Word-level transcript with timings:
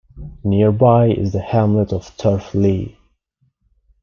Nearby 0.43 1.09
is 1.11 1.33
the 1.33 1.41
hamlet 1.41 1.93
of 1.93 2.17
Turf 2.17 2.55
Lea. 2.55 2.97